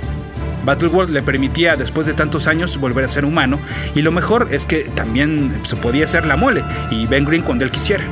Battleworld 0.63 1.12
le 1.12 1.22
permitía 1.22 1.75
después 1.75 2.06
de 2.08 2.13
tantos 2.13 2.48
años 2.48 2.78
volver 2.78 3.06
a 3.06 3.08
ser 3.08 3.25
humano 3.25 3.60
y 3.96 4.01
lo 4.01 4.12
mejor 4.12 4.48
es 4.51 4.66
que 4.66 4.84
también 4.84 5.62
se 5.63 5.75
podía 5.75 6.06
hacer 6.06 6.25
la 6.25 6.36
mole 6.36 6.63
y 6.89 7.08
Ben 7.08 7.25
Green 7.25 7.44
cuando 7.44 7.66
él 7.66 7.72
quisiera. 7.72 8.04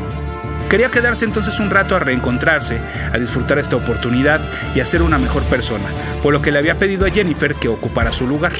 Quería 0.70 0.92
quedarse 0.92 1.24
entonces 1.24 1.60
un 1.62 1.70
rato 1.70 1.96
a 1.96 2.00
reencontrarse, 2.00 2.78
a 3.14 3.18
disfrutar 3.18 3.58
esta 3.58 3.78
oportunidad 3.78 4.42
y 4.76 4.82
a 4.82 4.86
ser 4.86 5.02
una 5.02 5.18
mejor 5.18 5.44
persona, 5.44 5.86
por 6.22 6.34
lo 6.34 6.42
que 6.42 6.52
le 6.52 6.60
había 6.60 6.78
pedido 6.78 7.06
a 7.06 7.10
Jennifer 7.10 7.56
que 7.56 7.70
ocupara 7.70 8.12
su 8.12 8.28
lugar. 8.28 8.52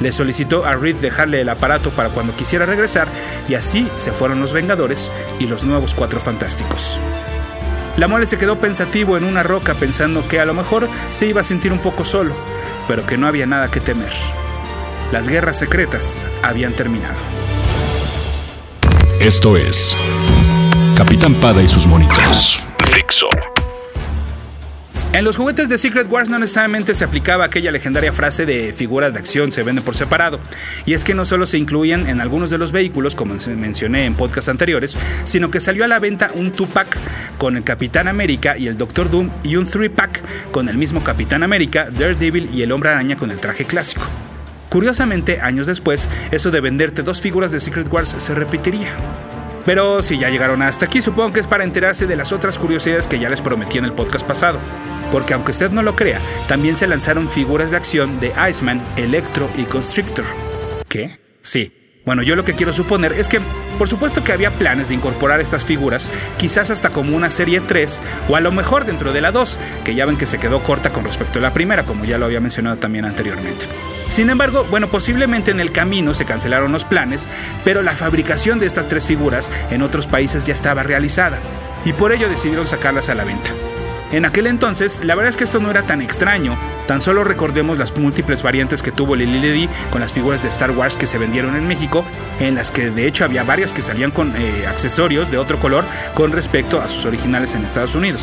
Le 0.00 0.12
solicitó 0.12 0.66
a 0.66 0.74
Reed 0.74 0.96
dejarle 0.96 1.40
el 1.40 1.48
aparato 1.48 1.90
para 1.90 2.10
cuando 2.10 2.36
quisiera 2.36 2.66
regresar 2.66 3.08
y 3.48 3.54
así 3.54 3.88
se 3.96 4.12
fueron 4.12 4.40
los 4.40 4.52
Vengadores 4.52 5.10
y 5.38 5.46
los 5.46 5.64
nuevos 5.64 5.94
Cuatro 5.94 6.20
Fantásticos. 6.20 6.98
La 7.96 8.08
mole 8.08 8.26
se 8.26 8.38
quedó 8.38 8.58
pensativo 8.58 9.16
en 9.16 9.24
una 9.24 9.44
roca 9.44 9.74
pensando 9.74 10.26
que 10.28 10.40
a 10.40 10.44
lo 10.44 10.52
mejor 10.52 10.88
se 11.10 11.26
iba 11.26 11.40
a 11.40 11.44
sentir 11.44 11.72
un 11.72 11.78
poco 11.78 12.04
solo, 12.04 12.34
pero 12.88 13.06
que 13.06 13.16
no 13.16 13.26
había 13.26 13.46
nada 13.46 13.70
que 13.70 13.80
temer. 13.80 14.12
Las 15.12 15.28
guerras 15.28 15.58
secretas 15.58 16.26
habían 16.42 16.72
terminado. 16.72 17.18
Esto 19.20 19.56
es 19.56 19.96
Capitán 20.96 21.34
Pada 21.34 21.62
y 21.62 21.68
sus 21.68 21.86
monitos. 21.86 22.60
Dixo. 22.94 23.28
En 25.14 25.24
los 25.24 25.36
juguetes 25.36 25.68
de 25.68 25.78
Secret 25.78 26.10
Wars 26.10 26.28
no 26.28 26.40
necesariamente 26.40 26.92
se 26.92 27.04
aplicaba 27.04 27.44
aquella 27.44 27.70
legendaria 27.70 28.12
frase 28.12 28.46
de 28.46 28.72
figuras 28.72 29.12
de 29.12 29.20
acción 29.20 29.52
se 29.52 29.62
venden 29.62 29.84
por 29.84 29.94
separado, 29.94 30.40
y 30.86 30.94
es 30.94 31.04
que 31.04 31.14
no 31.14 31.24
solo 31.24 31.46
se 31.46 31.56
incluían 31.56 32.08
en 32.08 32.20
algunos 32.20 32.50
de 32.50 32.58
los 32.58 32.72
vehículos, 32.72 33.14
como 33.14 33.36
mencioné 33.56 34.06
en 34.06 34.16
podcasts 34.16 34.48
anteriores, 34.48 34.96
sino 35.22 35.52
que 35.52 35.60
salió 35.60 35.84
a 35.84 35.86
la 35.88 36.00
venta 36.00 36.32
un 36.34 36.52
2-pack 36.52 36.96
con 37.38 37.56
el 37.56 37.62
Capitán 37.62 38.08
América 38.08 38.58
y 38.58 38.66
el 38.66 38.76
Doctor 38.76 39.08
Doom 39.08 39.30
y 39.44 39.54
un 39.54 39.68
3-pack 39.68 40.50
con 40.50 40.68
el 40.68 40.76
mismo 40.78 41.04
Capitán 41.04 41.44
América, 41.44 41.86
Daredevil 41.96 42.52
y 42.52 42.62
el 42.62 42.72
Hombre 42.72 42.90
Araña 42.90 43.14
con 43.14 43.30
el 43.30 43.38
traje 43.38 43.66
clásico. 43.66 44.02
Curiosamente, 44.68 45.40
años 45.40 45.68
después, 45.68 46.08
eso 46.32 46.50
de 46.50 46.60
venderte 46.60 47.02
dos 47.02 47.20
figuras 47.20 47.52
de 47.52 47.60
Secret 47.60 47.86
Wars 47.88 48.16
se 48.18 48.34
repetiría. 48.34 48.88
Pero 49.64 50.02
si 50.02 50.18
ya 50.18 50.28
llegaron 50.28 50.60
hasta 50.60 50.86
aquí, 50.86 51.00
supongo 51.00 51.32
que 51.32 51.40
es 51.40 51.46
para 51.46 51.62
enterarse 51.62 52.08
de 52.08 52.16
las 52.16 52.32
otras 52.32 52.58
curiosidades 52.58 53.06
que 53.06 53.20
ya 53.20 53.30
les 53.30 53.40
prometí 53.40 53.78
en 53.78 53.84
el 53.84 53.92
podcast 53.92 54.26
pasado 54.26 54.58
porque 55.10 55.34
aunque 55.34 55.52
usted 55.52 55.70
no 55.70 55.82
lo 55.82 55.96
crea, 55.96 56.20
también 56.48 56.76
se 56.76 56.86
lanzaron 56.86 57.28
figuras 57.28 57.70
de 57.70 57.76
acción 57.76 58.20
de 58.20 58.32
Iceman, 58.48 58.82
Electro 58.96 59.50
y 59.56 59.64
Constrictor. 59.64 60.24
¿Qué? 60.88 61.18
Sí. 61.40 61.72
Bueno, 62.04 62.22
yo 62.22 62.36
lo 62.36 62.44
que 62.44 62.54
quiero 62.54 62.74
suponer 62.74 63.14
es 63.14 63.28
que, 63.28 63.40
por 63.78 63.88
supuesto 63.88 64.22
que 64.22 64.32
había 64.32 64.50
planes 64.50 64.88
de 64.88 64.94
incorporar 64.94 65.40
estas 65.40 65.64
figuras, 65.64 66.10
quizás 66.36 66.68
hasta 66.68 66.90
como 66.90 67.16
una 67.16 67.30
serie 67.30 67.60
3, 67.60 68.02
o 68.28 68.36
a 68.36 68.42
lo 68.42 68.52
mejor 68.52 68.84
dentro 68.84 69.14
de 69.14 69.22
la 69.22 69.32
2, 69.32 69.58
que 69.84 69.94
ya 69.94 70.04
ven 70.04 70.18
que 70.18 70.26
se 70.26 70.38
quedó 70.38 70.62
corta 70.62 70.90
con 70.90 71.04
respecto 71.04 71.38
a 71.38 71.42
la 71.42 71.54
primera, 71.54 71.86
como 71.86 72.04
ya 72.04 72.18
lo 72.18 72.26
había 72.26 72.40
mencionado 72.40 72.76
también 72.76 73.06
anteriormente. 73.06 73.66
Sin 74.10 74.28
embargo, 74.28 74.66
bueno, 74.68 74.88
posiblemente 74.88 75.50
en 75.50 75.60
el 75.60 75.72
camino 75.72 76.12
se 76.12 76.26
cancelaron 76.26 76.72
los 76.72 76.84
planes, 76.84 77.26
pero 77.64 77.82
la 77.82 77.96
fabricación 77.96 78.58
de 78.58 78.66
estas 78.66 78.86
tres 78.86 79.06
figuras 79.06 79.50
en 79.70 79.80
otros 79.80 80.06
países 80.06 80.44
ya 80.44 80.52
estaba 80.52 80.82
realizada, 80.82 81.38
y 81.86 81.94
por 81.94 82.12
ello 82.12 82.28
decidieron 82.28 82.66
sacarlas 82.66 83.08
a 83.08 83.14
la 83.14 83.24
venta. 83.24 83.50
En 84.14 84.24
aquel 84.24 84.46
entonces, 84.46 85.00
la 85.02 85.16
verdad 85.16 85.30
es 85.30 85.36
que 85.36 85.42
esto 85.42 85.58
no 85.58 85.72
era 85.72 85.82
tan 85.82 86.00
extraño, 86.00 86.56
tan 86.86 87.00
solo 87.00 87.24
recordemos 87.24 87.78
las 87.78 87.96
múltiples 87.98 88.44
variantes 88.44 88.80
que 88.80 88.92
tuvo 88.92 89.16
Lily 89.16 89.40
Ledy 89.40 89.68
con 89.90 90.00
las 90.00 90.12
figuras 90.12 90.44
de 90.44 90.50
Star 90.50 90.70
Wars 90.70 90.96
que 90.96 91.08
se 91.08 91.18
vendieron 91.18 91.56
en 91.56 91.66
México, 91.66 92.04
en 92.38 92.54
las 92.54 92.70
que 92.70 92.90
de 92.90 93.08
hecho 93.08 93.24
había 93.24 93.42
varias 93.42 93.72
que 93.72 93.82
salían 93.82 94.12
con 94.12 94.32
eh, 94.36 94.68
accesorios 94.68 95.32
de 95.32 95.38
otro 95.38 95.58
color 95.58 95.84
con 96.14 96.30
respecto 96.30 96.80
a 96.80 96.86
sus 96.86 97.06
originales 97.06 97.56
en 97.56 97.64
Estados 97.64 97.96
Unidos. 97.96 98.22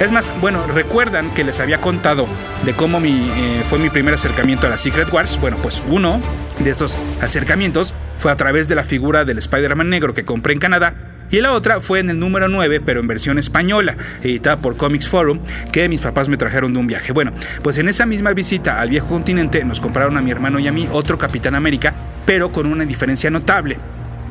Es 0.00 0.10
más, 0.10 0.32
bueno, 0.40 0.66
recuerdan 0.66 1.30
que 1.34 1.44
les 1.44 1.60
había 1.60 1.82
contado 1.82 2.26
de 2.64 2.72
cómo 2.72 2.98
eh, 3.04 3.62
fue 3.66 3.78
mi 3.78 3.90
primer 3.90 4.14
acercamiento 4.14 4.68
a 4.68 4.70
la 4.70 4.78
Secret 4.78 5.12
Wars. 5.12 5.38
Bueno, 5.38 5.58
pues 5.60 5.82
uno 5.86 6.22
de 6.60 6.70
estos 6.70 6.96
acercamientos 7.20 7.92
fue 8.16 8.32
a 8.32 8.36
través 8.36 8.68
de 8.68 8.74
la 8.74 8.84
figura 8.84 9.26
del 9.26 9.36
Spider-Man 9.36 9.90
negro 9.90 10.14
que 10.14 10.24
compré 10.24 10.54
en 10.54 10.60
Canadá 10.60 11.09
y 11.30 11.40
la 11.40 11.52
otra 11.52 11.80
fue 11.80 12.00
en 12.00 12.10
el 12.10 12.18
número 12.18 12.48
9, 12.48 12.80
pero 12.80 13.00
en 13.00 13.06
versión 13.06 13.38
española, 13.38 13.96
editada 14.22 14.58
por 14.58 14.76
Comics 14.76 15.08
Forum, 15.08 15.38
que 15.72 15.88
mis 15.88 16.00
papás 16.00 16.28
me 16.28 16.36
trajeron 16.36 16.72
de 16.72 16.78
un 16.80 16.86
viaje. 16.86 17.12
Bueno, 17.12 17.32
pues 17.62 17.78
en 17.78 17.88
esa 17.88 18.06
misma 18.06 18.32
visita 18.32 18.80
al 18.80 18.90
viejo 18.90 19.08
continente 19.08 19.64
nos 19.64 19.80
compraron 19.80 20.16
a 20.16 20.22
mi 20.22 20.30
hermano 20.30 20.58
y 20.58 20.66
a 20.66 20.72
mí 20.72 20.88
otro 20.90 21.18
Capitán 21.18 21.54
América, 21.54 21.94
pero 22.26 22.50
con 22.50 22.66
una 22.66 22.84
diferencia 22.84 23.30
notable. 23.30 23.78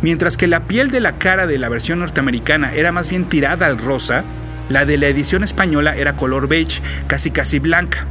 Mientras 0.02 0.38
que 0.38 0.48
la 0.48 0.62
piel 0.62 0.92
de 0.92 1.02
la 1.02 1.14
cara 1.14 1.48
de 1.48 1.58
la 1.58 1.70
versión 1.70 2.00
norteamericana 2.00 2.74
era 2.74 2.92
más 2.92 3.10
bien 3.10 3.26
tirada 3.26 3.66
al 3.66 3.78
rosa, 3.78 4.24
la 4.70 4.86
de 4.86 4.98
la 4.98 5.08
edición 5.08 5.44
española 5.44 5.96
era 5.96 6.16
color 6.16 6.48
beige, 6.48 6.82
casi 7.08 7.32
casi 7.32 7.60
blanca. 7.60 8.06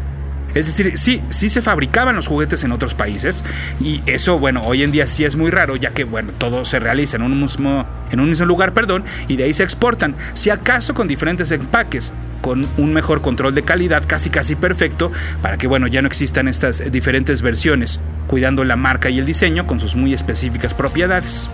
Es 0.58 0.66
decir, 0.66 0.98
sí, 0.98 1.22
sí 1.30 1.50
se 1.50 1.62
fabricaban 1.62 2.16
los 2.16 2.26
juguetes 2.26 2.64
en 2.64 2.72
otros 2.72 2.96
países 2.96 3.44
y 3.80 4.02
eso, 4.06 4.40
bueno, 4.40 4.62
hoy 4.64 4.82
en 4.82 4.90
día 4.90 5.06
sí 5.06 5.24
es 5.24 5.36
muy 5.36 5.52
raro 5.52 5.76
ya 5.76 5.90
que, 5.90 6.02
bueno, 6.02 6.32
todo 6.36 6.64
se 6.64 6.80
realiza 6.80 7.16
en 7.16 7.22
un 7.22 7.40
mismo, 7.40 7.86
en 8.10 8.18
un 8.18 8.28
mismo 8.28 8.44
lugar, 8.44 8.74
perdón, 8.74 9.04
y 9.28 9.36
de 9.36 9.44
ahí 9.44 9.54
se 9.54 9.62
exportan, 9.62 10.16
si 10.34 10.50
acaso 10.50 10.94
con 10.94 11.06
diferentes 11.06 11.52
empaques 11.52 12.12
con 12.40 12.66
un 12.76 12.92
mejor 12.92 13.20
control 13.20 13.54
de 13.54 13.62
calidad 13.62 14.02
casi 14.04 14.30
casi 14.30 14.56
perfecto 14.56 15.12
para 15.42 15.58
que 15.58 15.68
bueno 15.68 15.86
ya 15.86 16.02
no 16.02 16.08
existan 16.08 16.48
estas 16.48 16.90
diferentes 16.90 17.40
versiones 17.42 18.00
cuidando 18.26 18.64
la 18.64 18.74
marca 18.74 19.10
y 19.10 19.18
el 19.20 19.26
diseño 19.26 19.64
con 19.64 19.78
sus 19.78 19.94
muy 19.94 20.12
específicas 20.12 20.74
propiedades. 20.74 21.50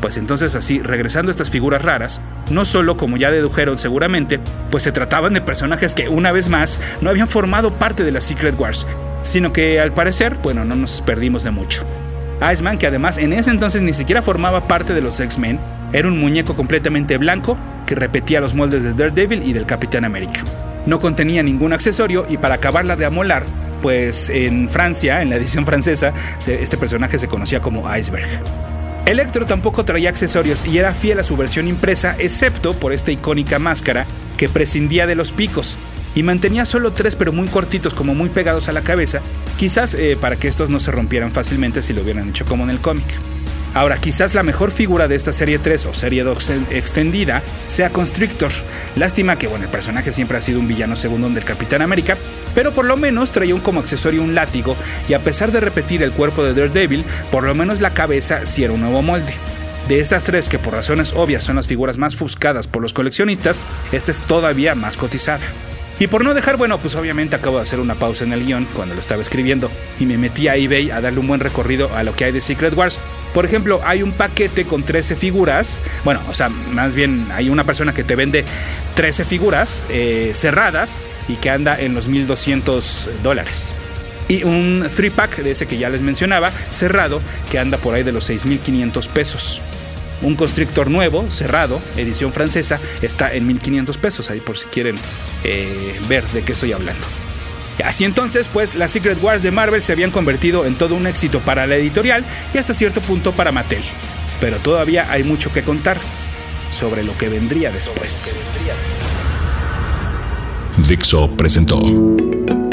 Pues 0.00 0.16
entonces 0.16 0.56
así, 0.56 0.80
regresando 0.82 1.30
a 1.30 1.32
estas 1.32 1.50
figuras 1.50 1.82
raras, 1.82 2.20
no 2.50 2.64
solo, 2.64 2.96
como 2.96 3.16
ya 3.16 3.30
dedujeron 3.30 3.78
seguramente, 3.78 4.40
pues 4.70 4.82
se 4.82 4.92
trataban 4.92 5.34
de 5.34 5.40
personajes 5.40 5.94
que 5.94 6.08
una 6.08 6.32
vez 6.32 6.48
más 6.48 6.80
no 7.00 7.10
habían 7.10 7.28
formado 7.28 7.72
parte 7.72 8.04
de 8.04 8.12
la 8.12 8.20
Secret 8.20 8.58
Wars, 8.58 8.86
sino 9.22 9.52
que 9.52 9.80
al 9.80 9.92
parecer, 9.92 10.36
bueno, 10.42 10.64
no 10.64 10.74
nos 10.74 11.00
perdimos 11.00 11.44
de 11.44 11.50
mucho. 11.50 11.84
Iceman, 12.52 12.78
que 12.78 12.88
además 12.88 13.18
en 13.18 13.32
ese 13.32 13.50
entonces 13.50 13.82
ni 13.82 13.92
siquiera 13.92 14.22
formaba 14.22 14.66
parte 14.66 14.94
de 14.94 15.00
los 15.00 15.20
X-Men, 15.20 15.60
era 15.92 16.08
un 16.08 16.18
muñeco 16.18 16.54
completamente 16.54 17.16
blanco 17.18 17.56
que 17.86 17.94
repetía 17.94 18.40
los 18.40 18.54
moldes 18.54 18.82
de 18.82 18.94
Daredevil 18.94 19.42
y 19.42 19.52
del 19.52 19.66
Capitán 19.66 20.04
América. 20.04 20.40
No 20.86 20.98
contenía 20.98 21.42
ningún 21.42 21.72
accesorio 21.72 22.26
y 22.28 22.38
para 22.38 22.56
acabarla 22.56 22.96
de 22.96 23.04
amolar, 23.04 23.44
pues 23.82 24.28
en 24.30 24.68
Francia, 24.68 25.22
en 25.22 25.30
la 25.30 25.36
edición 25.36 25.66
francesa, 25.66 26.12
este 26.44 26.76
personaje 26.76 27.18
se 27.18 27.28
conocía 27.28 27.60
como 27.60 27.84
Iceberg. 27.94 28.28
Electro 29.06 29.46
tampoco 29.46 29.84
traía 29.84 30.10
accesorios 30.10 30.64
y 30.64 30.78
era 30.78 30.94
fiel 30.94 31.18
a 31.18 31.24
su 31.24 31.36
versión 31.36 31.66
impresa, 31.66 32.14
excepto 32.18 32.72
por 32.72 32.92
esta 32.92 33.10
icónica 33.10 33.58
máscara 33.58 34.06
que 34.36 34.48
prescindía 34.48 35.06
de 35.06 35.16
los 35.16 35.32
picos 35.32 35.76
y 36.14 36.22
mantenía 36.22 36.64
solo 36.64 36.92
tres 36.92 37.16
pero 37.16 37.32
muy 37.32 37.48
cortitos 37.48 37.94
como 37.94 38.14
muy 38.14 38.28
pegados 38.28 38.68
a 38.68 38.72
la 38.72 38.82
cabeza, 38.82 39.20
quizás 39.56 39.94
eh, 39.94 40.16
para 40.20 40.36
que 40.36 40.48
estos 40.48 40.70
no 40.70 40.78
se 40.78 40.92
rompieran 40.92 41.32
fácilmente 41.32 41.82
si 41.82 41.92
lo 41.92 42.02
hubieran 42.02 42.28
hecho 42.28 42.44
como 42.44 42.64
en 42.64 42.70
el 42.70 42.78
cómic. 42.78 43.06
Ahora, 43.74 43.96
quizás 43.96 44.34
la 44.34 44.42
mejor 44.42 44.70
figura 44.70 45.08
de 45.08 45.14
esta 45.14 45.32
serie 45.32 45.58
3 45.58 45.86
o 45.86 45.94
serie 45.94 46.24
2 46.24 46.50
extendida 46.70 47.42
sea 47.68 47.90
Constrictor. 47.90 48.50
Lástima 48.96 49.38
que, 49.38 49.46
bueno, 49.46 49.64
el 49.64 49.70
personaje 49.70 50.12
siempre 50.12 50.36
ha 50.36 50.42
sido 50.42 50.60
un 50.60 50.68
villano 50.68 50.94
segundo 50.94 51.30
del 51.30 51.44
Capitán 51.44 51.80
América, 51.80 52.18
pero 52.54 52.74
por 52.74 52.84
lo 52.84 52.98
menos 52.98 53.32
traía 53.32 53.54
un 53.54 53.62
como 53.62 53.80
accesorio 53.80 54.22
un 54.22 54.34
látigo 54.34 54.76
y 55.08 55.14
a 55.14 55.20
pesar 55.20 55.52
de 55.52 55.60
repetir 55.60 56.02
el 56.02 56.12
cuerpo 56.12 56.44
de 56.44 56.52
Daredevil, 56.52 57.04
por 57.30 57.44
lo 57.44 57.54
menos 57.54 57.80
la 57.80 57.94
cabeza 57.94 58.44
sí 58.44 58.62
era 58.62 58.74
un 58.74 58.80
nuevo 58.80 59.00
molde. 59.00 59.34
De 59.88 60.00
estas 60.00 60.22
tres, 60.22 60.50
que 60.50 60.58
por 60.58 60.74
razones 60.74 61.14
obvias 61.14 61.42
son 61.42 61.56
las 61.56 61.66
figuras 61.66 61.96
más 61.96 62.14
fuscadas 62.14 62.68
por 62.68 62.82
los 62.82 62.92
coleccionistas, 62.92 63.62
esta 63.90 64.10
es 64.10 64.20
todavía 64.20 64.74
más 64.74 64.98
cotizada. 64.98 65.44
Y 66.02 66.08
por 66.08 66.24
no 66.24 66.34
dejar, 66.34 66.56
bueno, 66.56 66.78
pues 66.78 66.96
obviamente 66.96 67.36
acabo 67.36 67.58
de 67.58 67.62
hacer 67.62 67.78
una 67.78 67.94
pausa 67.94 68.24
en 68.24 68.32
el 68.32 68.44
guion 68.44 68.66
cuando 68.74 68.96
lo 68.96 69.00
estaba 69.00 69.22
escribiendo 69.22 69.70
y 70.00 70.06
me 70.06 70.18
metí 70.18 70.48
a 70.48 70.56
eBay 70.56 70.90
a 70.90 71.00
darle 71.00 71.20
un 71.20 71.28
buen 71.28 71.38
recorrido 71.38 71.94
a 71.94 72.02
lo 72.02 72.16
que 72.16 72.24
hay 72.24 72.32
de 72.32 72.40
Secret 72.40 72.74
Wars. 72.74 72.98
Por 73.32 73.44
ejemplo, 73.44 73.80
hay 73.84 74.02
un 74.02 74.10
paquete 74.10 74.64
con 74.64 74.82
13 74.82 75.14
figuras. 75.14 75.80
Bueno, 76.02 76.20
o 76.28 76.34
sea, 76.34 76.48
más 76.48 76.96
bien 76.96 77.28
hay 77.30 77.50
una 77.50 77.62
persona 77.62 77.94
que 77.94 78.02
te 78.02 78.16
vende 78.16 78.44
13 78.94 79.24
figuras 79.24 79.86
eh, 79.90 80.32
cerradas 80.34 81.04
y 81.28 81.36
que 81.36 81.50
anda 81.50 81.78
en 81.80 81.94
los 81.94 82.08
1200 82.08 83.08
dólares. 83.22 83.72
Y 84.26 84.42
un 84.42 84.82
3-pack 84.82 85.44
de 85.44 85.52
ese 85.52 85.68
que 85.68 85.78
ya 85.78 85.88
les 85.88 86.00
mencionaba, 86.00 86.50
cerrado, 86.68 87.20
que 87.48 87.60
anda 87.60 87.78
por 87.78 87.94
ahí 87.94 88.02
de 88.02 88.10
los 88.10 88.24
6500 88.24 89.06
pesos. 89.06 89.60
Un 90.22 90.36
constrictor 90.36 90.90
nuevo, 90.90 91.30
cerrado, 91.30 91.80
edición 91.96 92.32
francesa, 92.32 92.80
está 93.02 93.32
en 93.34 93.46
1500 93.46 93.98
pesos, 93.98 94.30
ahí 94.30 94.40
por 94.40 94.56
si 94.56 94.66
quieren 94.66 94.96
eh, 95.44 95.98
ver 96.08 96.24
de 96.28 96.42
qué 96.42 96.52
estoy 96.52 96.72
hablando. 96.72 97.04
Así 97.84 98.04
entonces, 98.04 98.48
pues 98.48 98.74
las 98.74 98.90
Secret 98.90 99.22
Wars 99.22 99.42
de 99.42 99.50
Marvel 99.50 99.82
se 99.82 99.92
habían 99.92 100.10
convertido 100.10 100.64
en 100.64 100.76
todo 100.76 100.94
un 100.94 101.06
éxito 101.06 101.40
para 101.40 101.66
la 101.66 101.76
editorial 101.76 102.24
y 102.54 102.58
hasta 102.58 102.74
cierto 102.74 103.00
punto 103.00 103.32
para 103.32 103.50
Mattel. 103.50 103.82
Pero 104.40 104.58
todavía 104.58 105.10
hay 105.10 105.24
mucho 105.24 105.50
que 105.50 105.62
contar 105.62 105.98
sobre 106.70 107.02
lo 107.04 107.16
que 107.16 107.28
vendría 107.28 107.70
después. 107.70 108.36
Dixo 110.88 111.30
presentó 111.36 111.78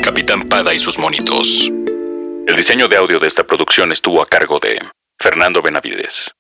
Capitán 0.01 0.43
Pada 0.43 0.73
y 0.73 0.79
sus 0.79 0.97
monitos. 0.99 1.71
El 2.47 2.55
diseño 2.55 2.87
de 2.87 2.97
audio 2.97 3.19
de 3.19 3.27
esta 3.27 3.43
producción 3.43 3.91
estuvo 3.91 4.21
a 4.21 4.27
cargo 4.27 4.59
de 4.59 4.79
Fernando 5.19 5.61
Benavides. 5.61 6.31